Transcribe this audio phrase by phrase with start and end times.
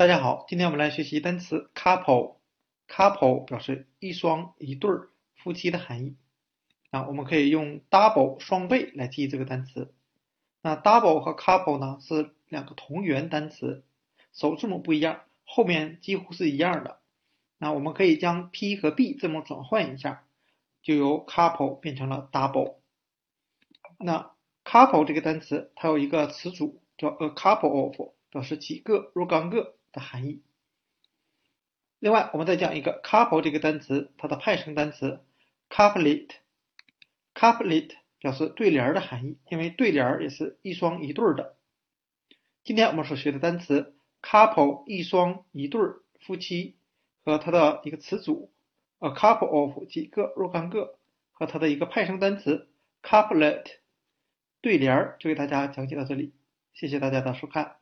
[0.00, 2.36] 大家好，今天我们来学习单词 couple。
[2.88, 6.16] couple 表示一双、一对儿、夫妻的含义。
[6.88, 9.92] 啊，我们可以用 double 双倍来记这个单词。
[10.62, 13.84] 那 double 和 couple 呢是两个同源单词，
[14.32, 17.00] 首字母不一样，后面几乎是一样的。
[17.58, 20.24] 那我们可以将 p 和 b 字母转换一下，
[20.82, 22.76] 就由 couple 变成了 double。
[23.98, 24.30] 那
[24.64, 29.74] couple 这个单词它有一个词组叫 a couple of，表示几个、若干个。
[29.92, 30.42] 的含义。
[31.98, 35.20] 另外，我们再讲一个 couple 这个单词，它的派生单词
[35.68, 36.28] couplet。
[37.34, 41.56] couplet 表示对联的含义，因为对联也是一双一对的。
[42.64, 45.80] 今天我们所学的单词 couple 一双一对
[46.20, 46.76] 夫妻
[47.24, 48.50] 和它的一个词组
[48.98, 50.98] a couple of 几个若干个
[51.32, 52.68] 和它的一个派生单词
[53.02, 53.64] couplet
[54.60, 56.34] 对联就给大家讲解到这里，
[56.74, 57.76] 谢谢大家的收看。